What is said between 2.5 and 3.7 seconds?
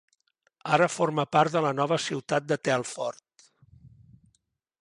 de Telford.